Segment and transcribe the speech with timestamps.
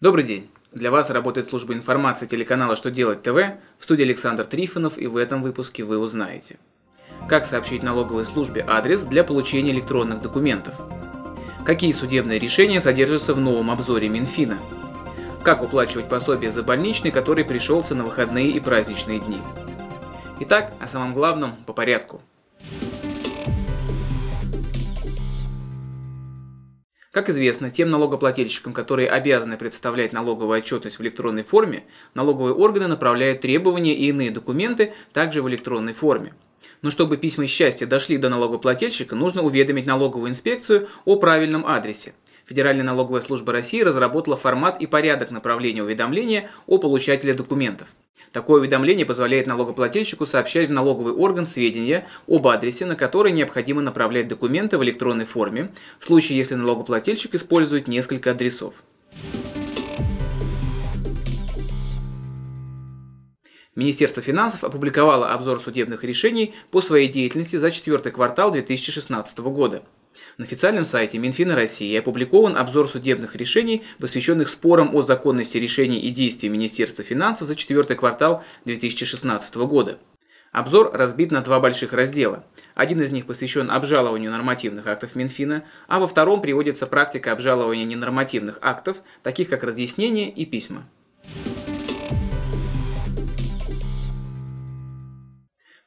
[0.00, 0.50] Добрый день!
[0.72, 3.34] Для вас работает служба информации телеканала «Что делать ТВ»
[3.78, 6.58] в студии Александр Трифонов и в этом выпуске вы узнаете.
[7.28, 10.74] Как сообщить налоговой службе адрес для получения электронных документов?
[11.66, 14.56] Какие судебные решения содержатся в новом обзоре Минфина?
[15.42, 19.42] Как уплачивать пособие за больничный, который пришелся на выходные и праздничные дни?
[20.40, 22.22] Итак, о самом главном по порядку–
[27.12, 31.82] Как известно, тем налогоплательщикам, которые обязаны представлять налоговую отчетность в электронной форме,
[32.14, 36.34] налоговые органы направляют требования и иные документы также в электронной форме.
[36.82, 42.14] Но чтобы письма счастья дошли до налогоплательщика, нужно уведомить налоговую инспекцию о правильном адресе.
[42.46, 47.88] Федеральная налоговая служба России разработала формат и порядок направления уведомления о получателе документов.
[48.32, 54.28] Такое уведомление позволяет налогоплательщику сообщать в налоговый орган сведения об адресе, на который необходимо направлять
[54.28, 58.82] документы в электронной форме, в случае если налогоплательщик использует несколько адресов.
[63.76, 69.82] Министерство финансов опубликовало обзор судебных решений по своей деятельности за четвертый квартал 2016 года.
[70.38, 76.10] На официальном сайте Минфина России опубликован обзор судебных решений, посвященных спорам о законности решений и
[76.10, 79.98] действий Министерства финансов за четвертый квартал 2016 года.
[80.52, 82.44] Обзор разбит на два больших раздела.
[82.74, 88.58] Один из них посвящен обжалованию нормативных актов Минфина, а во втором приводится практика обжалования ненормативных
[88.60, 90.88] актов, таких как разъяснения и письма.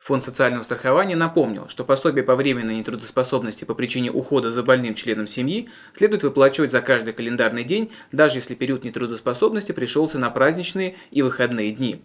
[0.04, 5.28] Фонд социального страхования напомнил, что пособие по временной нетрудоспособности по причине ухода за больным членом
[5.28, 11.22] семьи следует выплачивать за каждый календарный день, даже если период нетрудоспособности пришелся на праздничные и
[11.22, 12.02] выходные дни.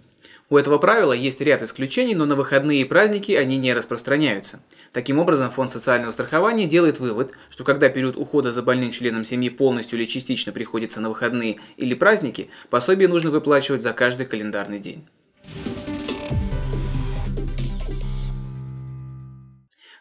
[0.49, 4.61] У этого правила есть ряд исключений, но на выходные и праздники они не распространяются.
[4.93, 9.49] Таким образом, Фонд социального страхования делает вывод, что когда период ухода за больным членом семьи
[9.49, 15.05] полностью или частично приходится на выходные или праздники, пособие нужно выплачивать за каждый календарный день.